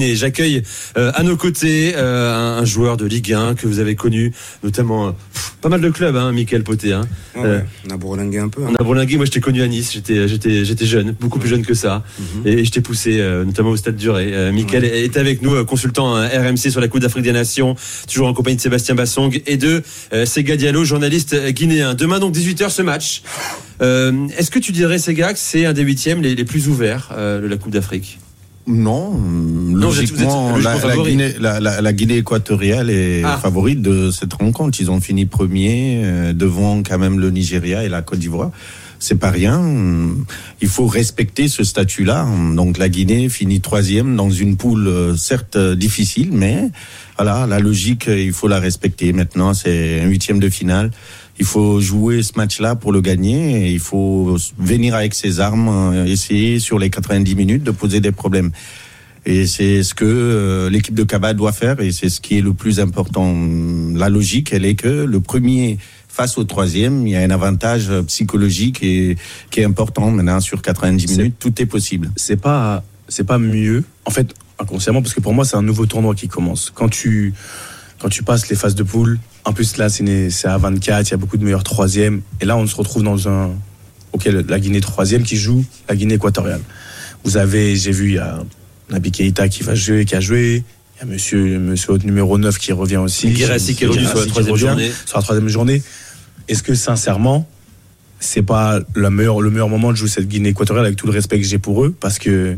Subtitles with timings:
[0.00, 0.62] J'accueille
[0.96, 4.32] euh, à nos côtés euh, un, un joueur de Ligue 1 que vous avez connu,
[4.62, 6.92] notamment euh, pff, pas mal de clubs, hein, Michael Poté.
[6.92, 7.06] Hein.
[7.34, 8.62] Ah ouais, on a bourlingué un peu.
[8.64, 8.70] hein.
[8.70, 11.48] On a bourlingué, moi je t'ai connu à Nice, j'étais, j'étais, j'étais jeune, beaucoup plus
[11.48, 12.04] jeune que ça,
[12.44, 14.50] et, je t'ai poussé notamment au Stade du Ré.
[14.52, 17.76] Michael est, avec nous, consultant euh, RMC sur la Coupe d'Afrique des Nations,
[18.10, 19.82] toujours en compagnie de Sébastien Bassong et de
[20.24, 21.94] Sega Diallo, journaliste guinéen.
[21.94, 23.22] Demain donc 18h ce match.
[23.80, 27.46] Est-ce que tu dirais Sega que c'est un des huitièmes les, les plus ouverts de
[27.46, 28.18] la Coupe d'Afrique?
[28.68, 31.10] Non, êtes- logiquement, logiquement la, la favori.
[31.12, 33.38] Guinée, la, la- la Guinée équatoriale est Ah.
[33.42, 34.78] favorite de cette rencontre.
[34.80, 38.50] Ils ont fini premier euh, devant quand même le Nigeria et la Côte d'Ivoire.
[39.00, 39.62] C'est pas rien.
[40.60, 42.26] Il faut respecter ce statut-là.
[42.54, 46.70] Donc la Guinée finit troisième dans une poule euh, certes euh, difficile, mais
[47.16, 49.12] voilà, la logique, euh, il faut la respecter.
[49.12, 50.90] Maintenant, c'est un huitième de finale.
[51.38, 56.58] Il faut jouer ce match-là pour le gagner il faut venir avec ses armes, essayer
[56.58, 58.50] sur les 90 minutes de poser des problèmes.
[59.24, 62.54] Et c'est ce que l'équipe de Kaba doit faire et c'est ce qui est le
[62.54, 63.36] plus important.
[63.94, 65.78] La logique, elle est que le premier
[66.18, 69.16] face au troisième, il y a un avantage psychologique et
[69.52, 70.10] qui est important.
[70.10, 72.10] Maintenant, sur 90 C'est- minutes, tout est possible.
[72.16, 75.86] c'est pas c'est pas mieux en fait inconsciemment parce que pour moi c'est un nouveau
[75.86, 77.32] tournoi qui commence quand tu
[78.00, 81.14] quand tu passes les phases de poule en plus là c'est à 24 il y
[81.14, 83.50] a beaucoup de meilleurs troisièmes et là on se retrouve dans un
[84.12, 86.60] ok la Guinée troisième qui joue la Guinée équatoriale
[87.24, 88.40] vous avez j'ai vu il y a
[88.90, 90.64] Nabi Keita qui va jouer qui a joué
[90.96, 94.04] il y a monsieur monsieur haute numéro 9 qui revient aussi Guirassy qui est revenu
[94.04, 94.90] sur la troisième revient journée.
[95.06, 95.82] sur la troisième journée
[96.48, 97.46] est-ce que sincèrement
[98.20, 101.12] c'est pas le meilleur, le meilleur moment de jouer cette Guinée équatoriale avec tout le
[101.12, 101.94] respect que j'ai pour eux?
[102.00, 102.56] Parce que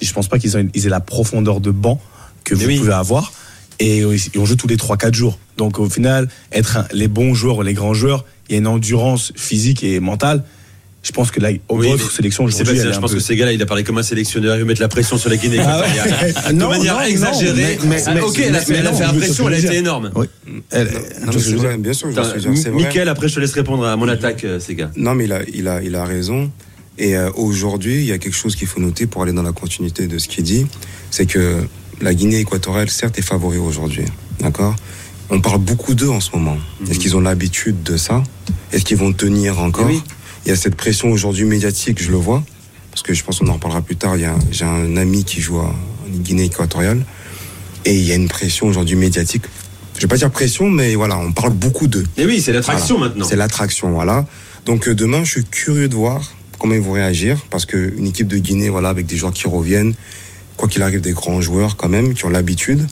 [0.00, 2.00] je pense pas qu'ils aient, ils aient la profondeur de banc
[2.44, 2.78] que vous oui.
[2.78, 3.32] pouvez avoir.
[3.78, 5.38] Et, et on joue tous les 3-4 jours.
[5.58, 8.66] Donc au final être un- les bons joueurs les grands joueurs il y a une
[8.66, 10.44] endurance physique et mentale
[11.02, 13.60] je pense que là Oui, votre sélection aujourd'hui je pense peu- que ces gars-là, il
[13.60, 16.34] a parlé comme un sélectionneur, il veut mettre la pression sur la Guinée Ah équatoriale.
[16.48, 17.78] de Non, manière non, non, exagérée.
[17.82, 19.18] mais- mais- Ah, mais- elle a, mais- fait, elle a mais fait non, la je
[19.18, 20.10] pression, elle a été énorme.
[20.14, 20.26] Oui.
[20.70, 20.90] Elle-
[21.38, 22.84] c'est vrai, bien sûr, je Putain, suis c'est vrai.
[22.84, 24.90] Mickaël, après je te laisse répondre à mon attaque, euh, ces gars.
[24.96, 26.50] Non, mais il a, il a, il a raison.
[26.98, 29.52] Et euh, aujourd'hui, il y a quelque chose qu'il faut noter pour aller dans la
[29.52, 30.66] continuité de ce qu'il dit,
[31.10, 31.56] c'est que
[32.00, 34.04] la Guinée équatoriale, certes, est favori aujourd'hui.
[34.40, 34.76] D'accord?
[35.30, 36.58] On parle beaucoup d'eux en ce moment.
[36.90, 38.22] Est-ce qu'ils ont l'habitude de ça?
[38.72, 39.86] Est-ce qu'ils vont tenir encore?
[39.86, 40.00] Oui.
[40.44, 42.42] Il y a cette pression aujourd'hui médiatique, je le vois.
[42.90, 44.16] Parce que je pense qu'on en reparlera plus tard.
[44.50, 45.74] J'ai un ami qui joue en
[46.08, 47.02] Guinée équatoriale.
[47.84, 49.44] Et il y a une pression aujourd'hui médiatique.
[49.96, 52.04] Je vais pas dire pression, mais voilà, on parle beaucoup d'eux.
[52.16, 53.10] Et oui, c'est l'attraction Voilà.
[53.10, 53.26] maintenant.
[53.28, 54.26] C'est l'attraction, voilà.
[54.66, 58.06] Donc euh, demain, je suis curieux de voir comment ils vont réagir parce que une
[58.06, 59.94] équipe de Guinée, voilà, avec des joueurs qui reviennent,
[60.56, 62.86] quoi qu'il arrive, des grands joueurs quand même qui ont l'habitude.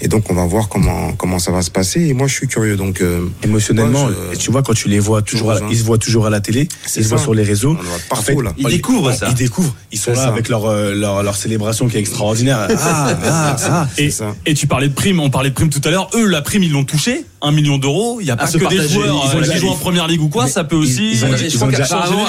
[0.00, 2.02] Et donc, on va voir comment, comment ça va se passer.
[2.02, 2.76] Et moi, je suis curieux.
[2.76, 4.08] Donc, euh, émotionnellement,
[4.38, 6.68] tu vois, quand tu les vois toujours, à, ils se voient toujours à la télé,
[6.96, 7.76] ils se voient sur les réseaux.
[8.08, 8.42] Partout.
[8.58, 9.28] Ils découvrent ça.
[9.28, 9.74] Ils découvrent.
[9.92, 12.68] Ils sont là avec euh, leur, leur, célébration qui est extraordinaire.
[13.98, 14.10] et,
[14.46, 16.10] et tu parlais de prime, on parlait de prime tout à l'heure.
[16.14, 17.24] Eux, la prime, ils l'ont touchée.
[17.44, 20.08] 1 million d'euros, il n'y a pas que des joueurs euh, qui jouent en première
[20.08, 21.12] ligue ou quoi, ça peut aussi.
[21.12, 21.24] Ils,
[21.62, 21.68] ont,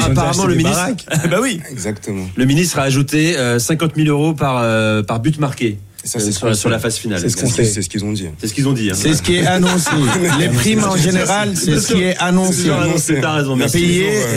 [0.06, 0.86] apparemment, le ministre.
[1.30, 1.60] Bah oui.
[1.72, 2.28] Exactement.
[2.36, 5.78] Le ministre a ajouté euh, 50 000 euros par, euh, par but marqué.
[6.04, 6.20] Ça,
[6.54, 7.20] sur, la phase finale.
[7.20, 8.28] C'est ce qu'on C'est ce qu'ils ont dit.
[8.38, 8.92] C'est ce qu'ils ont dit.
[8.92, 8.96] Hein.
[8.96, 9.90] C'est ce qui est annoncé.
[10.40, 12.70] les primes en général, c'est ce qui est annoncé.
[12.70, 13.20] annoncé.
[13.22, 13.58] T'as raison.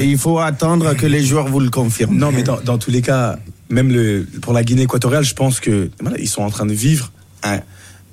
[0.02, 2.16] Il faut attendre que les joueurs vous le confirment.
[2.16, 5.90] Non, mais dans, tous les cas, même le, pour la Guinée équatoriale, je pense que
[6.18, 7.12] ils sont en train de vivre
[7.42, 7.60] un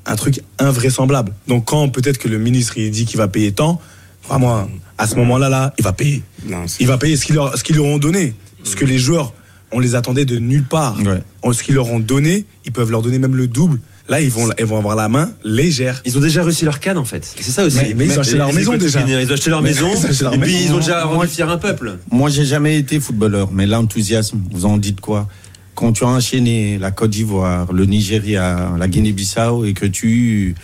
[0.05, 1.33] un truc invraisemblable.
[1.47, 3.79] Donc quand peut-être que le ministre il dit qu'il va payer tant,
[4.23, 4.67] crois-moi,
[4.97, 6.23] à ce moment-là, là, il va payer.
[6.45, 8.33] Non, Il va payer ce qu'ils leur, ont donné.
[8.63, 9.33] Ce que les joueurs,
[9.71, 10.97] on les attendait de nulle part.
[10.99, 11.53] Ouais.
[11.53, 13.79] Ce qu'ils leur ont donné, ils peuvent leur donner même le double.
[14.07, 16.01] Là, ils vont, ils vont avoir la main légère.
[16.05, 17.25] Ils ont déjà réussi leur canne en fait.
[17.39, 17.77] C'est ça aussi.
[17.77, 19.01] Mais- mais ils ont acheté leur maison, déjà.
[19.01, 19.89] Ils ont acheté leur Mais- maison.
[20.33, 21.97] Et puis ils ont déjà rendu fier un peuple.
[22.11, 25.27] Moi, j'ai jamais été footballeur, mais l'enthousiasme, vous en dites quoi?
[25.75, 30.55] Quand tu as enchaîné la Côte d'Ivoire, le Nigeria, la Guinée-Bissau et que tu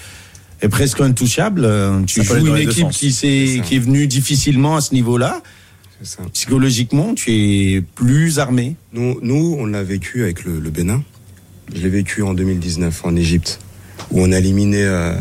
[0.62, 4.94] es presque intouchable, euh, tu Ça joues une équipe qui, est venue difficilement à ce
[4.94, 5.42] niveau-là,
[6.34, 8.76] psychologiquement, tu es plus armé.
[8.94, 11.04] Nous, nous, on l'a vécu avec le, le Bénin.
[11.74, 13.60] Je l'ai vécu en 2019 en Égypte,
[14.12, 15.14] où on a éliminé euh,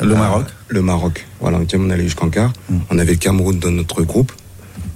[0.00, 0.46] Le Maroc.
[0.68, 1.26] Le Maroc.
[1.40, 2.52] Voilà, on allait jusqu'en quart.
[2.68, 2.78] Mm.
[2.90, 4.32] On avait le Cameroun dans notre groupe.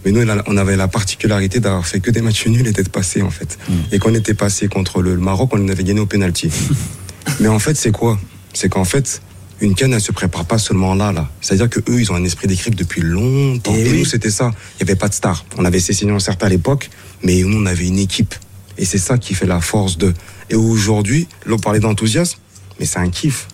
[0.05, 3.23] Mais nous, on avait la particularité d'avoir fait que des matchs nuls et d'être passé,
[3.23, 3.59] en fait.
[3.69, 3.73] Mm.
[3.93, 6.51] Et qu'on était passé contre le, Maroc, on avait gagné au penalty.
[7.41, 8.19] Mais en fait, c'est quoi?
[8.55, 9.21] C'est qu'en fait,
[9.61, 11.29] une canne, elle se prépare pas seulement là, là.
[11.41, 13.75] C'est-à-dire que eux, ils ont un esprit d'équipe depuis longtemps.
[13.75, 13.99] Et Et, oui.
[13.99, 14.53] nous, c'était ça.
[14.79, 15.45] Il n'y avait pas de star.
[15.59, 16.89] On avait Cécilien certes à l'époque,
[17.23, 18.35] mais nous, on avait une équipe.
[18.79, 20.15] Et c'est ça qui fait la force de.
[20.49, 22.39] Et aujourd'hui, là, on parlait d'enthousiasme,
[22.79, 23.49] mais c'est un kiff.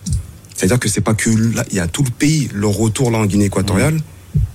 [0.55, 2.49] C'est-à-dire que c'est pas que là, il y a tout le pays.
[2.53, 3.99] Le retour là en Guinée équatoriale,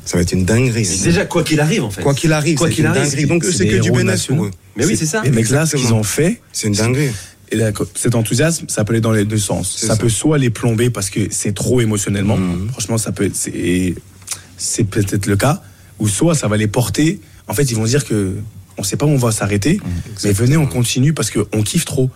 [0.04, 0.86] Ça va être une dinguerie.
[0.88, 2.02] Mais déjà, quoi qu'il arrive, en fait.
[2.02, 3.26] Quoi qu'il arrive, Quoi c'est qu'il une arrive, dinguerie.
[3.26, 4.50] Donc, c'est que du bénéfice pour eux.
[4.76, 5.22] Mais oui, c'est ça.
[5.22, 7.10] Mec, là, ce qu'ils ont fait, C'est une dinguerie.
[7.50, 9.76] et là, cet enthousiasme, ça peut aller dans les deux sens.
[9.76, 9.96] Ça, ça.
[9.96, 12.36] peut soit les plomber parce que c'est trop émotionnellement.
[12.36, 12.70] Mhm.
[12.70, 15.62] Franchement, ça peut être, c'est, peut-être le cas.
[15.98, 17.20] Ou soit ça va les porter.
[17.46, 18.34] En fait, ils vont se dire que
[18.78, 19.78] on sait pas où on va s'arrêter,
[20.24, 22.10] mais venez, on continue parce qu'on kiffe trop.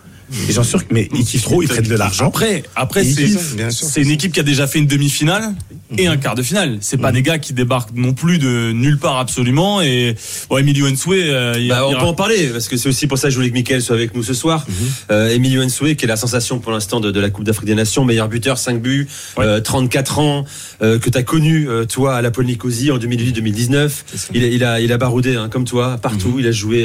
[0.49, 2.27] Et j'en suis sûr mais ils kiffent trop, ils prennent de l'argent.
[2.27, 5.53] Après, après c'est une équipe qui a déjà fait une demi-finale
[5.97, 6.77] et un quart de finale.
[6.81, 9.81] C'est pas des gars qui débarquent non plus de nulle part absolument.
[9.81, 10.15] Et
[10.49, 13.07] bon, Emilio Ensue, euh, il, Bah, on il- peut en parler parce que c'est aussi
[13.07, 14.65] pour ça que je voulais que Mickaël soit avec nous ce soir.
[14.67, 14.75] Mhm.
[15.11, 17.75] Euh, Emilio Nsoué qui est la sensation pour l'instant de, de la Coupe d'Afrique des
[17.75, 19.07] Nations, meilleur buteur, 5 buts,
[19.37, 19.45] Ouais.
[19.45, 20.45] euh, 34 ans,
[20.81, 23.89] euh, que tu as connu euh, toi à la Pôle Nicosie en 2018-2019.
[24.07, 24.27] C'est ça.
[24.33, 26.29] Il, a- il a il a baroudé hein, comme toi partout.
[26.29, 26.39] Mhm.
[26.39, 26.83] Il a joué.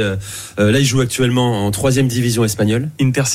[0.58, 2.88] là, il joue actuellement en troisième division espagnole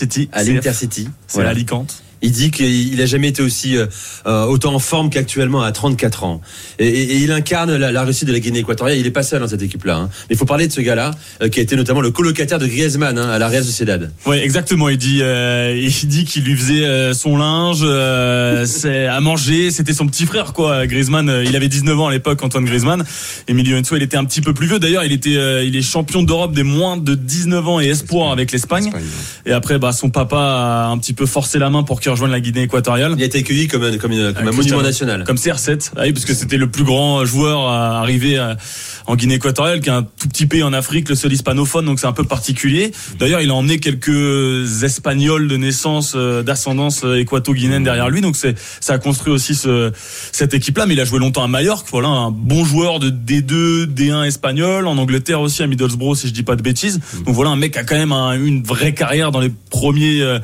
[0.05, 1.09] Intercity, à l'Intercity.
[1.27, 1.49] c'est Voilà.
[1.51, 2.03] Alicante.
[2.21, 3.85] Il dit qu'il a jamais été aussi euh,
[4.25, 6.41] euh, autant en forme qu'actuellement à 34 ans.
[6.79, 8.97] Et, et- et il incarne la, la réussite de la Guinée équatoriale.
[8.97, 9.95] Il est pas seul dans cette équipe-là.
[9.97, 10.09] hein.
[10.29, 11.11] Mais il faut parler de ce gars-là,
[11.41, 14.11] euh, qui a été notamment le colocataire de Griezmann hein, à la Real Sociedad.
[14.25, 14.89] Ouais, exactement.
[14.89, 18.65] Il dit, euh, il dit qu'il lui faisait euh, son linge, euh,
[19.11, 19.71] à manger.
[19.71, 20.87] C'était son petit frère, quoi.
[20.87, 23.03] Griezmann, il avait 19 ans à l'époque, Antoine Griezmann.
[23.47, 24.79] Emilio Ensue, il était un petit peu plus vieux.
[24.79, 28.31] D'ailleurs, il était, euh, il est champion d'Europe des moins de 19 ans et espoir
[28.31, 28.87] avec l'Espagne.
[28.87, 29.03] Espagne.
[29.45, 32.39] Et après, bah, son papa a un petit peu forcé la main pour rejoigne la
[32.39, 33.13] Guinée équatoriale.
[33.17, 35.23] Il a été accueilli comme comme un monument national.
[35.25, 38.57] Comme CR7, ah oui, parce que c'était le plus grand joueur à arriver à-
[39.05, 41.99] en Guinée équatoriale, qui est un tout petit pays en Afrique, le seul hispanophone, donc
[41.99, 42.91] c'est un peu particulier.
[43.19, 48.35] D'ailleurs, il a emmené quelques Espagnols de naissance, euh, d'ascendance euh, équato-guinéenne derrière lui, donc
[48.35, 49.91] ça a construit aussi ce,
[50.31, 50.85] cette équipe-là.
[50.85, 54.87] Mais il a joué longtemps à Majorque, voilà, un bon joueur de D2, D1 espagnol,
[54.87, 56.99] en Angleterre aussi à Middlesbrough, si je dis pas de bêtises.
[57.25, 60.21] Donc voilà, un mec qui a quand même un- une vraie carrière dans les premiers,
[60.21, 60.39] euh,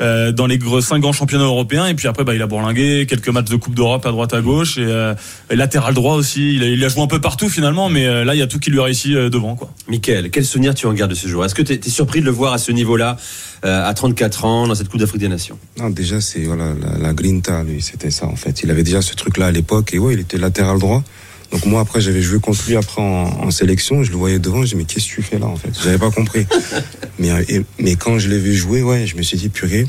[0.00, 1.86] euh, dans les gros- cinq grands championnats européens.
[1.86, 4.40] Et puis après, bah, il a bourlingué quelques matchs de Coupe d'Europe à droite à
[4.42, 5.14] gauche et, euh,
[5.50, 6.54] et latéral droit aussi.
[6.54, 8.46] Il a, il a joué un peu partout finalement, mais euh, là, il y a
[8.46, 9.70] tout qui lui a réussi euh, devant, quoi.
[9.88, 12.26] Michael, quel souvenir tu en gardes de ce jour Est-ce que tu es, surpris de
[12.26, 13.16] le voir à ce niveau-là,
[13.64, 15.58] euh, à 34 ans, dans cette Coupe d'Afrique des Nations?
[15.78, 18.62] Non, déjà, c'est voilà, la, la grinta, lui, c'était ça, en fait.
[18.62, 21.02] Il avait déjà ce truc-là à l'époque, et ouais, il était latéral droit.
[21.50, 24.62] Donc moi, après, j'avais joué contre lui après en, en sélection, je le voyais devant,
[24.62, 25.70] je dis, mais qu'est-ce que tu fais là, en fait?
[25.82, 26.46] J'avais pas compris.
[27.18, 29.86] mais, euh, et- mais quand je l'ai vu jouer, ouais, je me suis dit, purée.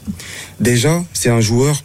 [0.60, 1.84] Déjà, c'est un joueur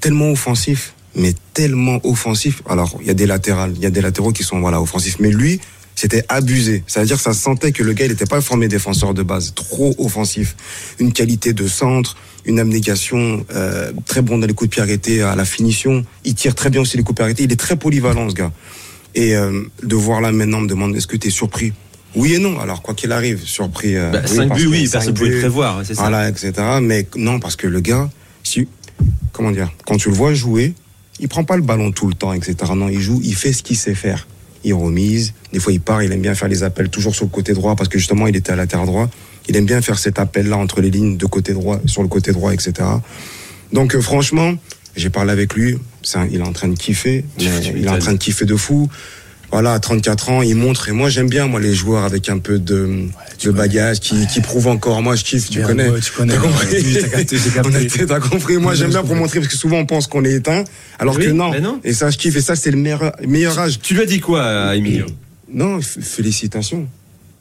[0.00, 2.62] tellement offensif, mais tellement offensif.
[2.68, 5.16] Alors, il y a des latérales, il y a des latéraux qui sont, voilà, offensifs.
[5.20, 5.60] Mais lui,
[5.94, 6.82] c'était abusé.
[6.88, 9.54] C'est-à-dire que ça se sentait que le gars, il n'était pas formé défenseur de base,
[9.54, 10.56] trop offensif.
[10.98, 15.22] Une qualité de centre, une abnégation, euh, très bon dans les coups de pied arrêtés,
[15.22, 16.04] à la finition.
[16.24, 17.44] Il tire très bien aussi les coups de pied arrêtés.
[17.44, 18.52] Il est très polyvalent, ce gars.
[19.16, 21.72] Et euh, de voir là maintenant, me demande, est-ce que tu es surpris?
[22.14, 22.60] Oui et non.
[22.60, 23.96] Alors, quoi qu'il arrive, surpris.
[23.96, 26.02] euh, bah, oui, 5 parce buts, oui, personne ne pouvait prévoir, c'est ça.
[26.02, 26.52] voilà, etc.
[26.80, 28.08] Mais non, parce que le gars,
[28.44, 28.68] si,
[29.32, 30.74] comment dire, quand tu le vois jouer,
[31.18, 32.54] il prend pas le ballon tout le temps, etc.
[32.76, 34.28] Non, il joue, il fait ce qu'il sait faire.
[34.64, 37.30] Il remise, des fois il part, il aime bien faire les appels toujours sur le
[37.30, 39.08] côté droit parce que justement il était à la terre droit.
[39.48, 42.32] Il aime bien faire cet appel-là entre les lignes de côté droit, sur le côté
[42.32, 42.72] droit, etc.
[43.72, 44.54] Donc euh, franchement,
[44.96, 45.78] j'ai parlé avec lui,
[46.14, 47.44] un- il est en train de kiffer, mais
[47.76, 48.88] il est en train de kiffer de fou.
[49.52, 52.38] Voilà, à 34 ans, il montre, et moi j'aime bien moi les joueurs avec un
[52.38, 53.06] peu de,
[53.44, 55.00] de bagage, qui, qui prouvent encore.
[55.02, 55.88] Moi je kiffe, tu connais.
[55.88, 56.34] ouais, tu connais.
[56.34, 56.82] T'as compris
[58.00, 60.32] Ouais, t'as compris Moi j'aime bien pour montrer, parce que souvent on pense qu'on est
[60.32, 60.64] éteint,
[60.98, 61.52] alors Oui, que non.
[61.84, 63.78] Et ça je kiffe, et ça c'est le meilleur, meilleur âge.
[63.80, 65.06] Tu lui as dit quoi Emilio?
[65.52, 66.88] Non, félicitations.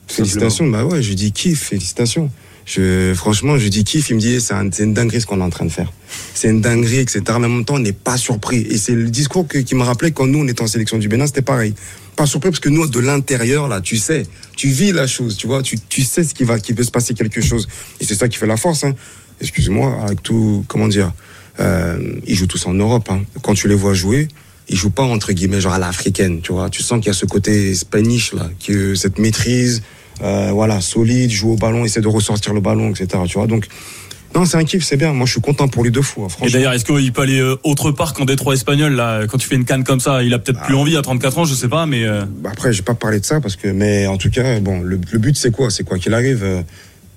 [0.07, 2.29] Félicitations, bah ouais, je dis kiff, félicitations.
[2.65, 5.43] Je, franchement, je dis kiff, il me dit, c'est un- une dinguerie ce qu'on est
[5.43, 5.91] en train de faire.
[6.33, 7.21] C'est une dinguerie, etc.
[7.39, 8.65] Mais en même temps, on n'est pas surpris.
[8.69, 11.27] Et c'est le discours qui me rappelait quand nous, on était en sélection du Bénin,
[11.27, 11.75] c'était pareil.
[12.15, 14.23] Pas surpris parce que nous, de l'intérieur, là, tu sais,
[14.55, 16.91] tu vis la chose, tu vois, tu, tu sais ce qui va, qui peut se
[16.91, 17.67] passer quelque chose.
[17.99, 18.95] Et c'est ça qui fait la force, hein.
[19.41, 21.13] Excuse-moi, avec tout, comment dire,
[21.59, 23.21] euh, ils jouent tous en Europe, hein.
[23.43, 24.27] Quand tu les vois jouer,
[24.69, 26.69] ils jouent pas entre guillemets genre à l'africaine, tu vois.
[26.71, 29.83] Tu sens qu'il y a ce côté spanish là, que cette maîtrise,
[30.23, 33.07] euh, voilà, solide, joue au ballon, essaie de ressortir le ballon, etc.
[33.27, 33.47] Tu vois.
[33.47, 33.67] Donc
[34.33, 35.13] non, c'est un kiff, c'est bien.
[35.13, 36.53] Moi, je suis content pour lui deux fois, Et franchement.
[36.53, 39.55] d'ailleurs, est-ce qu'il peut aller euh, autre part qu'en Détroit espagnol là Quand tu fais
[39.55, 41.85] une canne comme ça, il a peut-être plus envie à 34 ans, je sais pas,
[41.85, 44.29] mais euh, Bah, Après, je vais pas parler de ça parce que, mais en tout
[44.29, 45.69] cas, bon, le, le but c'est quoi?
[45.69, 46.45] C'est quoi qu'il arrive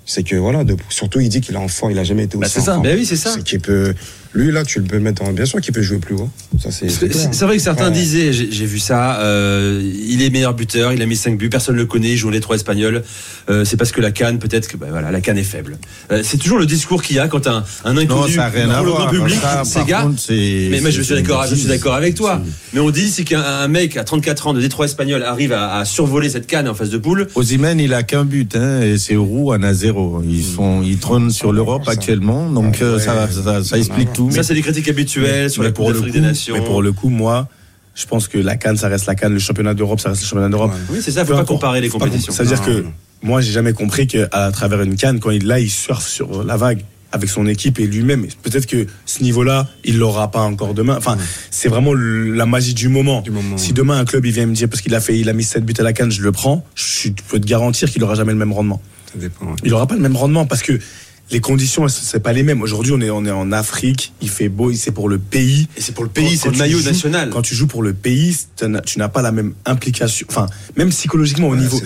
[0.05, 2.37] C'est que voilà, de- surtout il dit qu'il est en forme, il a jamais été
[2.37, 2.77] aussi Bah, c'est en ça.
[2.81, 3.31] Bah oui, c'est ça.
[3.33, 3.93] C'est qu'il peut,
[4.33, 6.29] lui là, tu le peux mettre en, bien sûr qu'il peut jouer plus haut.
[6.61, 6.87] Ça c'est.
[6.87, 7.91] Vrai que certains Ouais.
[7.91, 11.75] disaient, j'ai vu ça, euh, il est meilleur buteur, il a mis 5 buts, personne
[11.75, 13.03] ne le connaît, il joue les trois espagnols.
[13.49, 15.79] Euh, c'est parce que la canne, peut-être que bah, voilà, la canne est faible.
[16.11, 18.49] Euh, c'est toujours le discours qu'il y a quand un, un inconnu Non, ça n'a
[18.49, 20.01] rien pour le grand public, ces gars.
[20.03, 22.41] contre, mais moi je suis d'accord, je suis d'accord avec toi.
[22.73, 25.77] Mais on dit c'est qu'un un mec à 34 ans de Détroit espagnol arrive à,
[25.77, 27.27] à survoler cette canne en face de poule.
[27.33, 30.21] Osimhen, il a qu'un but, hein, et c'est Roux en a zéro.
[30.27, 34.09] Ils sont, ils trônent sur l'Europe actuellement, donc euh, ouais, ça, ça, ça ça explique
[34.09, 34.31] n'a tout.
[34.31, 36.55] Ça c'est des critiques habituelles sur la Coupe d'Afrique des Nations.
[36.57, 37.47] mais pour le coup, moi,
[37.95, 40.27] Je pense que la Cannes, ça reste la Cannes, le championnat d'Europe, ça reste le
[40.27, 40.71] championnat d'Europe.
[40.71, 40.95] Ouais.
[40.95, 42.27] Oui, c'est ça, faut pas comparer les compétitions.
[42.31, 42.93] com- Ça veut dire Non, que non.
[43.23, 46.55] moi, j'ai jamais compris qu'à travers une Cannes, quand il là, il surfe sur la
[46.55, 48.25] vague avec son équipe et lui-même.
[48.43, 50.95] Peut-être que ce niveau-là, il l'aura pas encore demain.
[50.95, 51.17] Enfin,
[51.51, 53.19] c'est vraiment le- la magie du moment.
[53.21, 55.27] Du moment, Si demain un club il vient me dire parce qu'il a fait, il
[55.27, 56.63] a mis 7 buts à la Cannes, je le prends.
[56.75, 58.81] Je peux te garantir qu'il aura jamais le même rendement.
[59.11, 59.45] Ça dépend.
[59.47, 59.51] ouais.
[59.65, 60.79] Il aura pas le même rendement parce que
[61.31, 62.61] les conditions, c'est pas les mêmes.
[62.61, 65.67] Aujourd'hui, on est, on est en Afrique, il fait beau, c'est pour le pays.
[65.77, 67.29] Et c'est pour le pays, c'est le maillot national.
[67.29, 70.25] Quand tu joues pour le pays, tu n'as- pas la même implication.
[70.29, 71.79] Enfin, même psychologiquement au Ouais, niveau,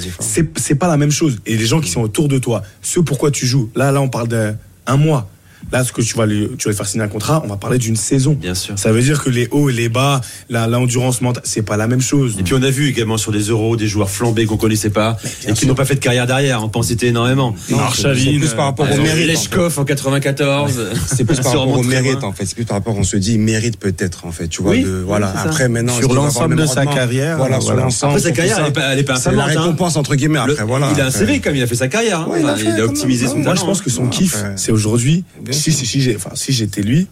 [0.57, 1.39] c'est pas la même chose.
[1.45, 3.69] Et les gens qui sont autour de toi, ce pourquoi tu joues.
[3.75, 5.29] Là, là, on parle d'un un mois.
[5.71, 7.57] Là, ce que tu vas lui, tu vas lui faire signer un contrat, on va
[7.57, 8.33] parler d'une saison.
[8.33, 8.77] Bien sûr.
[8.77, 11.87] Ça veut dire que les hauts et les bas, la- l'endurance mentale, c'est pas la
[11.87, 12.35] même chose.
[12.39, 15.17] Et puis on a vu également sur des euros des joueurs flambés qu'on connaissait pas
[15.47, 16.63] et qui n'ont pas fait de carrière derrière.
[16.63, 17.55] On en citer énormément.
[17.95, 19.27] C'est plus par rapport au mérite.
[19.27, 20.79] Leshkov en 94.
[21.07, 22.45] C'est plus par rapport au remonte très mérite en fait.
[22.45, 24.47] C'est plus par rapport on se dit il mérite peut-être en fait.
[24.47, 25.33] Tu vois voilà.
[25.37, 28.13] Après maintenant Sur l'ensemble de sa carrière, Voilà sur l'ensemble.
[28.13, 28.59] Après sa carrière,
[28.91, 29.47] elle est pas, C'est la hein.
[29.47, 30.89] récompense entre guillemets Le- après voilà.
[30.93, 31.11] il a un.
[31.11, 32.21] CV comme il a fait sa carrière.
[32.21, 32.27] hein.
[32.39, 34.35] Il a Enfin, fait il a quand optimisé son Moi, je pense que son kiff,
[34.55, 35.23] c'est aujourd'hui.
[35.53, 37.07] Si, si, si, j'ai- enfin, si j'étais lui,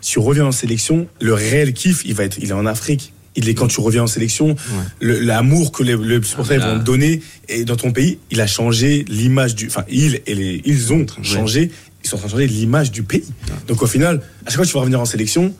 [0.00, 3.12] si tu reviens en sélection, le réel kiff, il va être, il est en Afrique.
[3.38, 4.56] Il est quand tu reviens en sélection,
[5.00, 8.40] le- l'amour que les, les supporters Ah, vont te donner et dans ton pays, il
[8.40, 11.70] a changé l'image du, enfin, il et les, ils ont changé,
[12.02, 13.24] ils sont en train de changer l'image du pays.
[13.68, 15.52] Donc au final, à chaque fois que tu vas revenir en sélection,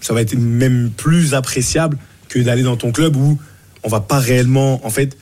[0.00, 3.38] ça va être même plus appréciable que d'aller dans ton club où
[3.82, 5.16] on va pas réellement, en fait,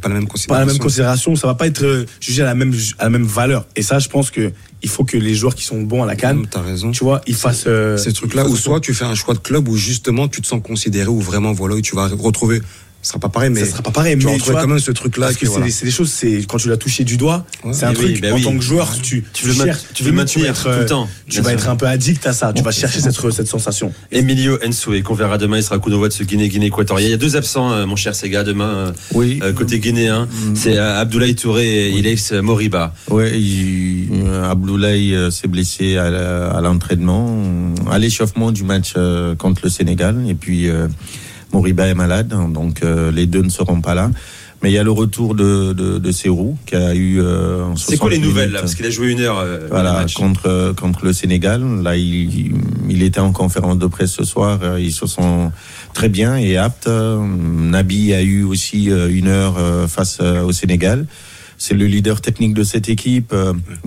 [0.00, 0.66] Pas la même pas la considération.
[0.66, 3.66] même considération, ça va pas être euh, jugé à la même à la même valeur.
[3.76, 6.16] Et ça, je pense que il faut que les joueurs qui sont bons à la
[6.16, 6.90] canne, raison.
[6.90, 9.68] tu vois, ils fassent euh, Ces trucs-là où soit tu fais un choix de club
[9.68, 12.60] où justement tu te sens considéré ou vraiment voilà où tu vas retrouver.
[13.02, 14.68] Ce sera pas pareil mais ça sera pas pareil, tu mais tu retrouver vois, quand
[14.68, 15.26] même ce truc-là.
[15.28, 15.66] parce que c'est voilà.
[15.66, 17.72] des- c'est des choses, c'est quand tu l'as touché du doigt, Ouais.
[17.72, 18.42] c'est un oui, truc bah en oui.
[18.42, 21.40] tant que joueur, tu Tu veux cherches, tu maintenir être, tout le euh, temps, Tu
[21.40, 23.92] vas être un peu addict à ça, tu vas chercher cette cette sensation.
[24.12, 27.08] Emilio Ensoué, qu'on verra demain, il sera coup d'envoi de ce Guinée-Guinée équatorial.
[27.08, 29.40] Il y a deux absents, euh, mon cher Sega, demain, euh, Oui.
[29.42, 30.26] euh, côté guinéen.
[30.26, 30.56] Mm.
[30.56, 32.94] C'est Abdoulaye Touré et Ilex Moriba.
[33.10, 37.42] Euh, Abdoulaye s'est blessé à, l'entraînement,
[37.90, 38.92] à l'échauffement du match
[39.38, 40.16] contre le Sénégal.
[40.28, 40.68] Et puis,
[41.52, 44.10] Moriba est malade, hein, donc euh, les deux ne seront pas là.
[44.62, 46.10] Mais il y a le retour de, de, de
[46.66, 47.18] qui a eu.
[47.18, 49.38] euh, C'est quoi 60 les nouvelles là Parce qu'il a joué une heure.
[49.38, 50.12] euh, Voilà, match.
[50.14, 51.62] contre, euh, contre le Sénégal.
[51.82, 52.52] Là, il,
[52.90, 54.58] il était en conférence de presse ce soir.
[54.62, 55.50] euh, Ils se sont
[55.94, 56.88] très bien et aptes.
[56.88, 61.06] Euh, Nabi a eu aussi euh, une heure euh, face au Sénégal.
[61.56, 63.34] C'est le leader technique de cette équipe.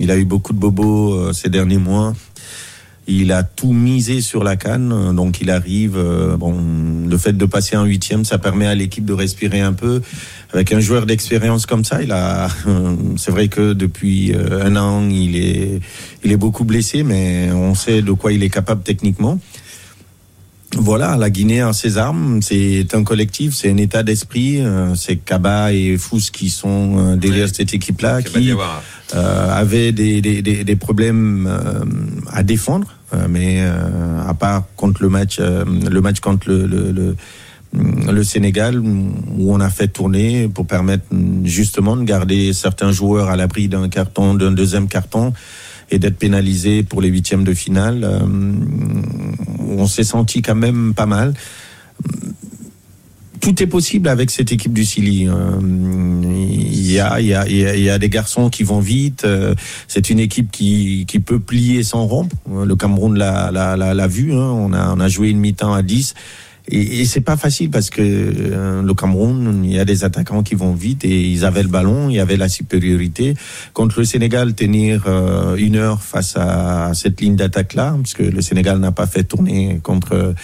[0.00, 2.14] Il a eu beaucoup de bobos euh, ces derniers mois.
[3.06, 5.96] Il a tout misé sur la canne, donc il arrive.
[5.96, 6.56] euh, bon,
[7.06, 10.00] le fait de passer en huitième, ça permet à l'équipe de respirer un peu.
[10.52, 12.48] Avec un joueur d'expérience comme ça, il a.
[13.16, 15.80] c'est vrai que depuis euh, un an, il est,
[16.24, 19.38] il est beaucoup blessé, mais on sait de quoi il est capable techniquement.
[20.76, 24.60] Voilà, la Guinée a ses armes, c'est un collectif, c'est un état d'esprit.
[24.60, 27.52] euh, c'est Kaba et Fous qui sont euh, derrière Ouais.
[27.54, 28.50] cette équipe-là, Kaba qui
[29.14, 31.84] euh, avait des, des, des, des problèmes euh,
[32.32, 36.66] à défendre, euh, mais euh, à part contre le match, euh, le match contre le,
[36.66, 37.16] le, le,
[38.12, 41.04] le Sénégal, où on a fait tourner pour permettre
[41.44, 45.32] justement de garder certains joueurs à l'abri d'un carton, d'un deuxième carton
[45.90, 48.04] et d'être pénalisés pour les huitièmes de finale.
[49.68, 51.34] On s'est senti quand même pas mal
[53.44, 55.28] tout est possible avec cette équipe du Chili.
[55.28, 59.24] Euh, Il y a, il y a, il y a, des garçons qui vont vite.
[59.26, 59.54] euh,
[59.86, 62.34] C'est une équipe qui, qui peut plier sans rompre.
[62.50, 64.32] Le Cameroun l'a, l'a vu.
[64.32, 64.50] Hein.
[64.50, 66.14] On, a, on a joué une mi-temps à 10.
[66.68, 70.42] Et, et c'est pas facile parce que euh, le Cameroun, il y a des attaquants
[70.42, 73.34] qui vont vite et ils avaient le ballon, il y avait la supériorité.
[73.74, 78.40] Contre le Sénégal, tenir euh, une heure face à cette ligne d'attaque-là, parce que le
[78.40, 80.34] Sénégal n'a pas fait tourner contre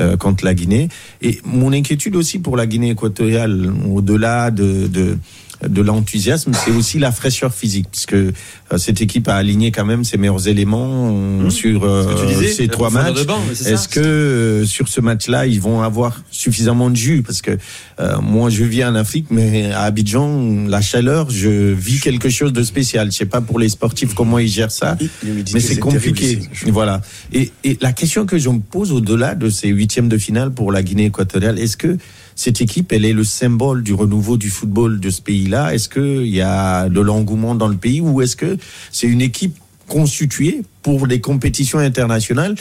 [0.00, 0.88] euh, contre la Guinée.
[1.22, 5.18] Et mon inquiétude aussi pour la Guinée équatoriale, au-delà de, de
[5.66, 8.32] de l'enthousiasme, c'est aussi la fraîcheur physique, puisque euh,
[8.76, 12.68] cette équipe a aligné quand même ses meilleurs éléments euh, sur euh, Ce disais, ces
[12.68, 13.20] trois matchs.
[13.66, 17.22] Est-ce que euh, sur ce match-là, ils vont avoir suffisamment de jus?
[17.22, 17.58] Parce que
[18.00, 22.52] euh, moi, je vis en Afrique, mais à Abidjan, la chaleur, je vis quelque chose
[22.52, 23.12] de spécial.
[23.12, 26.40] Je sais pas pour les sportifs comment ils gèrent ça, mais c'est compliqué.
[26.66, 27.00] Voilà.
[27.32, 30.72] Et, et la question que je me pose au-delà de ces huitièmes de finale pour
[30.72, 31.96] la Guinée équatoriale, est-ce que
[32.36, 35.72] cette équipe, elle est le symbole du renouveau du football de ce pays-là.
[35.74, 38.56] Est-ce qu'il y a de l'engouement dans le pays ou est-ce que
[38.90, 39.56] c'est une équipe
[39.88, 42.54] constituée pour les compétitions internationales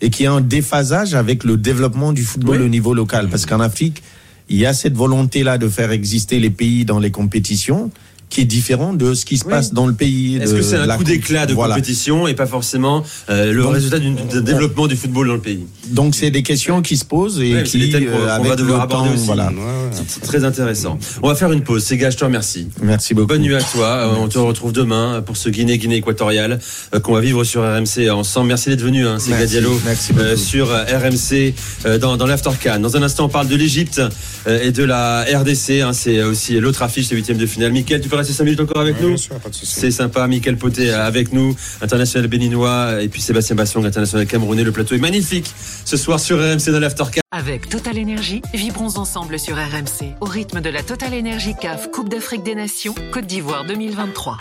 [0.00, 2.64] et qui est en déphasage avec le développement du football Oui.
[2.64, 3.28] au niveau local?
[3.28, 4.02] Parce qu'en Afrique,
[4.48, 7.90] il y a cette volonté-là de faire exister les pays dans les compétitions
[8.32, 9.50] qui est différent de ce qui se Oui.
[9.50, 10.36] passe dans le pays.
[10.36, 11.74] Est-ce que c'est un coup d'éclat de Voilà.
[11.74, 15.66] compétition et pas forcément euh, le Donc, résultat d'un développement du football dans le pays?
[15.88, 18.56] Donc c'est des questions qui se posent et Ouais, c'est qui, euh, qu'on avec va
[18.56, 19.26] devoir le aborder temps, aussi.
[19.26, 19.48] voilà.
[19.48, 20.02] Ouais, ouais.
[20.06, 20.98] C'est très intéressant.
[21.22, 21.84] On va faire une pause.
[21.84, 22.68] C'est je te remercie.
[22.82, 23.28] Merci beaucoup.
[23.28, 23.86] Bonne nuit à toi.
[23.86, 26.58] Euh, On te retrouve demain pour ce Guinée-Guinée équatoriale
[26.94, 28.48] euh, qu'on va vivre sur RMC ensemble.
[28.48, 31.54] Merci d'être venu, hein, Sega Diallo, merci euh, sur euh, RMC
[31.86, 32.50] euh, dans, dans l'After.
[32.80, 34.00] Dans un instant, on parle de l'Égypte
[34.46, 35.80] euh, et de la RDC.
[35.82, 35.92] hein.
[35.92, 37.72] c'est aussi l'autre affiche, le huitième de finale.
[37.72, 39.16] Mickaël, tu peux rester 5 minutes encore avec Ouais, nous.
[39.52, 44.64] C'est sympa, Mickaël Poté euh, avec nous, international béninois, et puis Sébastien Bassong, international camerounais.
[44.64, 45.52] Le plateau est magnifique
[45.84, 47.20] ce soir sur RMC dans l'After Can.
[47.30, 52.08] Avec Total Énergie, vibrons ensemble sur RMC au rythme de la Total Énergie CAF Coupe
[52.08, 54.38] d'Afrique des Nations Côte d'Ivoire 2023.